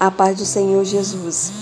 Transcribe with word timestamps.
A 0.00 0.10
paz 0.10 0.38
do 0.38 0.46
Senhor 0.46 0.82
Jesus. 0.82 1.52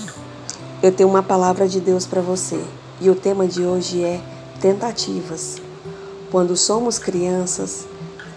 Eu 0.81 0.93
tenho 0.93 1.09
uma 1.09 1.21
palavra 1.21 1.67
de 1.67 1.81
Deus 1.81 2.05
para 2.05 2.21
você 2.21 2.57
e 3.01 3.09
o 3.09 3.15
tema 3.15 3.45
de 3.45 3.63
hoje 3.63 4.01
é 4.01 4.21
tentativas. 4.61 5.57
Quando 6.31 6.55
somos 6.55 6.97
crianças 6.97 7.85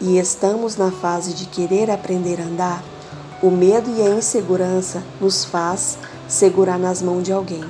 e 0.01 0.19
estamos 0.19 0.77
na 0.77 0.91
fase 0.91 1.35
de 1.35 1.47
querer 1.47 1.89
aprender 1.89 2.41
a 2.41 2.45
andar, 2.47 2.85
o 3.41 3.49
medo 3.49 3.95
e 3.97 4.03
a 4.03 4.11
insegurança 4.11 5.05
nos 5.21 5.45
faz 5.45 5.97
segurar 6.27 6.81
nas 6.81 7.01
mãos 7.01 7.23
de 7.23 7.33
alguém. 7.33 7.65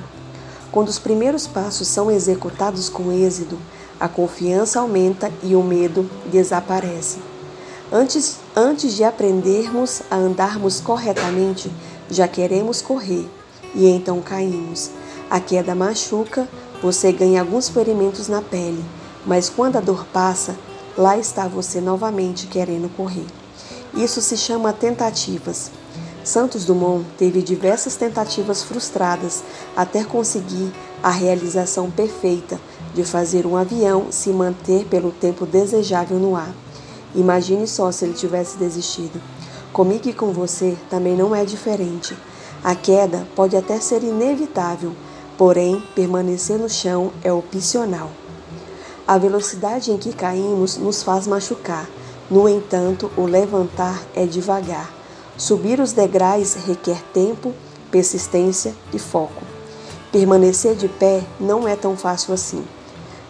Quando 0.71 0.87
os 0.87 0.97
primeiros 0.97 1.45
passos 1.45 1.87
são 1.87 2.09
executados 2.09 2.89
com 2.89 3.11
êxito, 3.11 3.59
a 3.99 4.07
confiança 4.07 4.79
aumenta 4.79 5.31
e 5.43 5.55
o 5.55 5.61
medo 5.61 6.09
desaparece. 6.31 7.32
Antes, 7.91 8.37
antes 8.55 8.95
de 8.95 9.03
aprendermos 9.03 10.01
a 10.09 10.15
andarmos 10.15 10.79
corretamente, 10.79 11.71
já 12.09 12.27
queremos 12.27 12.81
correr 12.81 13.29
e 13.75 13.87
então 13.87 14.21
caímos. 14.21 14.89
A 15.29 15.39
queda 15.39 15.75
machuca, 15.75 16.47
você 16.81 17.11
ganha 17.11 17.41
alguns 17.41 17.69
ferimentos 17.69 18.27
na 18.27 18.41
pele, 18.41 18.83
mas 19.25 19.49
quando 19.49 19.77
a 19.77 19.81
dor 19.81 20.05
passa, 20.11 20.55
lá 20.97 21.17
está 21.17 21.47
você 21.47 21.79
novamente 21.81 22.47
querendo 22.47 22.89
correr. 22.95 23.25
Isso 23.93 24.21
se 24.21 24.37
chama 24.37 24.73
tentativas. 24.73 25.71
Santos 26.23 26.65
Dumont 26.65 27.05
teve 27.17 27.41
diversas 27.41 27.95
tentativas 27.95 28.63
frustradas 28.63 29.43
até 29.75 30.03
conseguir 30.03 30.71
a 31.01 31.09
realização 31.09 31.91
perfeita 31.91 32.59
de 32.93 33.03
fazer 33.03 33.45
um 33.45 33.57
avião 33.57 34.07
se 34.09 34.29
manter 34.29 34.85
pelo 34.85 35.11
tempo 35.11 35.45
desejável 35.45 36.17
no 36.17 36.35
ar. 36.35 36.62
Imagine 37.15 37.67
só 37.67 37.91
se 37.91 38.05
ele 38.05 38.13
tivesse 38.13 38.57
desistido. 38.57 39.21
Comigo 39.71 40.07
e 40.07 40.13
com 40.13 40.31
você 40.31 40.77
também 40.89 41.15
não 41.15 41.35
é 41.35 41.45
diferente. 41.45 42.15
A 42.63 42.75
queda 42.75 43.27
pode 43.35 43.55
até 43.55 43.79
ser 43.79 44.03
inevitável, 44.03 44.93
porém, 45.37 45.83
permanecer 45.95 46.57
no 46.57 46.69
chão 46.69 47.11
é 47.23 47.31
opcional. 47.31 48.09
A 49.05 49.17
velocidade 49.17 49.91
em 49.91 49.97
que 49.97 50.13
caímos 50.13 50.77
nos 50.77 51.03
faz 51.03 51.27
machucar, 51.27 51.89
no 52.31 52.47
entanto, 52.47 53.11
o 53.17 53.25
levantar 53.25 54.01
é 54.15 54.25
devagar. 54.25 54.89
Subir 55.37 55.79
os 55.79 55.91
degraus 55.91 56.53
requer 56.53 57.01
tempo, 57.13 57.53
persistência 57.91 58.73
e 58.93 58.99
foco. 58.99 59.43
Permanecer 60.11 60.75
de 60.75 60.87
pé 60.87 61.21
não 61.39 61.67
é 61.67 61.75
tão 61.75 61.97
fácil 61.97 62.33
assim. 62.33 62.63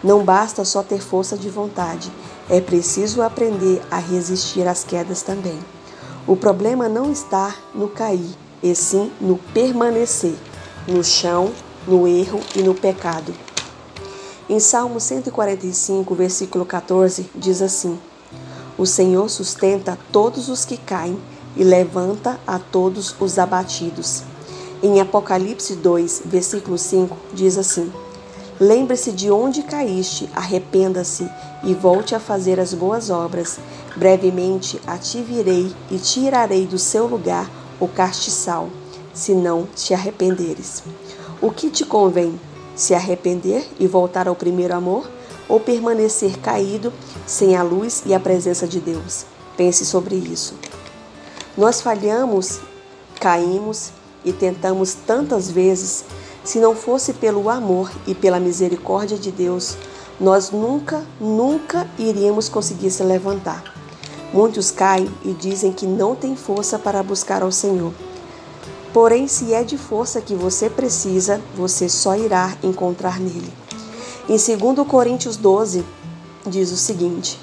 Não 0.02 0.22
basta 0.22 0.64
só 0.64 0.82
ter 0.82 1.00
força 1.00 1.36
de 1.36 1.50
vontade, 1.50 2.12
é 2.48 2.60
preciso 2.60 3.22
aprender 3.22 3.82
a 3.90 3.98
resistir 3.98 4.66
às 4.66 4.84
quedas 4.84 5.22
também. 5.22 5.58
O 6.26 6.36
problema 6.36 6.88
não 6.88 7.10
está 7.10 7.54
no 7.74 7.88
cair, 7.88 8.34
e 8.62 8.74
sim 8.74 9.12
no 9.20 9.36
permanecer, 9.52 10.34
no 10.88 11.04
chão, 11.04 11.52
no 11.86 12.08
erro 12.08 12.40
e 12.56 12.62
no 12.62 12.74
pecado. 12.74 13.34
Em 14.48 14.60
Salmo 14.60 15.00
145, 15.00 16.14
versículo 16.14 16.64
14, 16.64 17.30
diz 17.34 17.62
assim: 17.62 17.98
O 18.76 18.86
Senhor 18.86 19.28
sustenta 19.28 19.98
todos 20.12 20.48
os 20.48 20.64
que 20.64 20.76
caem 20.76 21.18
e 21.56 21.64
levanta 21.64 22.38
a 22.46 22.58
todos 22.58 23.14
os 23.20 23.38
abatidos. 23.38 24.22
Em 24.82 25.00
Apocalipse 25.00 25.76
2, 25.76 26.22
versículo 26.26 26.76
5, 26.76 27.16
diz 27.32 27.56
assim: 27.56 27.90
Lembre-se 28.60 29.10
de 29.10 29.30
onde 29.32 29.62
caíste, 29.64 30.30
arrependa-se 30.32 31.28
e 31.64 31.74
volte 31.74 32.14
a 32.14 32.20
fazer 32.20 32.60
as 32.60 32.72
boas 32.72 33.10
obras. 33.10 33.58
Brevemente 33.96 34.80
a 34.86 34.96
ti 34.96 35.22
virei 35.22 35.74
e 35.90 35.98
tirarei 35.98 36.66
do 36.66 36.78
seu 36.78 37.06
lugar 37.06 37.50
o 37.80 37.88
castiçal, 37.88 38.68
se 39.12 39.34
não 39.34 39.66
te 39.74 39.92
arrependeres. 39.92 40.84
O 41.42 41.50
que 41.50 41.68
te 41.68 41.84
convém? 41.84 42.38
Se 42.76 42.94
arrepender 42.94 43.68
e 43.78 43.86
voltar 43.86 44.28
ao 44.28 44.36
primeiro 44.36 44.74
amor? 44.74 45.08
Ou 45.48 45.60
permanecer 45.60 46.38
caído 46.38 46.92
sem 47.26 47.56
a 47.56 47.62
luz 47.62 48.02
e 48.06 48.14
a 48.14 48.20
presença 48.20 48.66
de 48.66 48.80
Deus? 48.80 49.26
Pense 49.56 49.84
sobre 49.84 50.14
isso. 50.14 50.54
Nós 51.56 51.80
falhamos, 51.80 52.60
caímos 53.20 53.90
e 54.24 54.32
tentamos 54.32 54.94
tantas 54.94 55.50
vezes 55.50 56.04
se 56.44 56.58
não 56.58 56.76
fosse 56.76 57.14
pelo 57.14 57.48
amor 57.48 57.90
e 58.06 58.14
pela 58.14 58.38
misericórdia 58.38 59.16
de 59.16 59.32
Deus, 59.32 59.76
nós 60.20 60.50
nunca, 60.50 61.02
nunca 61.18 61.88
iríamos 61.98 62.48
conseguir 62.48 62.90
se 62.90 63.02
levantar. 63.02 63.74
Muitos 64.32 64.70
caem 64.70 65.08
e 65.24 65.32
dizem 65.32 65.72
que 65.72 65.86
não 65.86 66.14
têm 66.14 66.36
força 66.36 66.78
para 66.78 67.02
buscar 67.02 67.42
ao 67.42 67.50
Senhor. 67.50 67.92
Porém, 68.92 69.26
se 69.26 69.54
é 69.54 69.64
de 69.64 69.78
força 69.78 70.20
que 70.20 70.34
você 70.34 70.68
precisa, 70.68 71.40
você 71.56 71.88
só 71.88 72.14
irá 72.14 72.56
encontrar 72.62 73.18
nele. 73.18 73.52
Em 74.28 74.36
2 74.36 74.86
Coríntios 74.86 75.36
12, 75.36 75.84
diz 76.46 76.70
o 76.70 76.76
seguinte: 76.76 77.40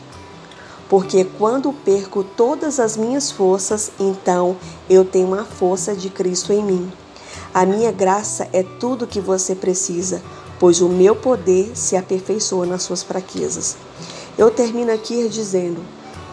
Porque 0.90 1.26
quando 1.26 1.74
perco 1.74 2.24
todas 2.24 2.80
as 2.80 2.96
minhas 2.96 3.32
forças, 3.32 3.92
então 4.00 4.56
eu 4.90 5.04
tenho 5.04 5.34
a 5.34 5.44
força 5.44 5.94
de 5.94 6.10
Cristo 6.10 6.54
em 6.54 6.64
mim. 6.64 6.92
A 7.54 7.66
minha 7.66 7.92
graça 7.92 8.48
é 8.54 8.64
tudo 8.64 9.04
o 9.04 9.08
que 9.08 9.20
você 9.20 9.54
precisa, 9.54 10.22
pois 10.58 10.80
o 10.80 10.88
meu 10.88 11.14
poder 11.16 11.72
se 11.76 11.98
aperfeiçoa 11.98 12.66
nas 12.66 12.84
suas 12.84 13.04
fraquezas. 13.04 13.76
Eu 14.38 14.50
termino 14.50 14.90
aqui 14.90 15.28
dizendo: 15.28 15.84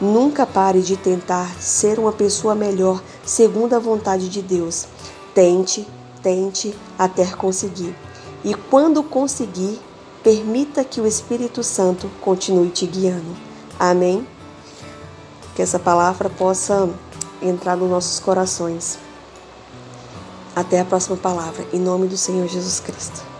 nunca 0.00 0.46
pare 0.46 0.80
de 0.80 0.96
tentar 0.96 1.60
ser 1.60 1.98
uma 1.98 2.12
pessoa 2.12 2.54
melhor 2.54 3.02
segundo 3.24 3.74
a 3.74 3.80
vontade 3.80 4.28
de 4.28 4.40
Deus. 4.40 4.86
Tente, 5.34 5.88
tente 6.22 6.72
até 6.96 7.24
conseguir. 7.26 7.96
E 8.44 8.54
quando 8.54 9.02
conseguir, 9.02 9.80
permita 10.22 10.84
que 10.84 11.00
o 11.00 11.06
Espírito 11.06 11.64
Santo 11.64 12.08
continue 12.20 12.70
te 12.70 12.86
guiando. 12.86 13.36
Amém? 13.76 14.24
Que 15.56 15.62
essa 15.62 15.80
palavra 15.80 16.30
possa 16.30 16.88
entrar 17.42 17.76
nos 17.76 17.90
nossos 17.90 18.20
corações. 18.20 19.07
Até 20.58 20.80
a 20.80 20.84
próxima 20.84 21.16
palavra, 21.16 21.64
em 21.72 21.78
nome 21.78 22.08
do 22.08 22.16
Senhor 22.16 22.48
Jesus 22.48 22.80
Cristo. 22.80 23.37